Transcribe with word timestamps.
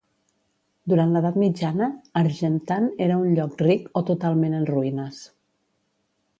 Durant 0.93 1.11
l'Edat 1.15 1.37
Mitjana, 1.41 1.89
Argentan 2.23 2.89
era 3.09 3.21
un 3.27 3.37
lloc 3.41 3.63
ric 3.69 3.87
o 4.01 4.05
totalment 4.11 4.59
en 4.63 4.69
ruïnes. 4.75 5.25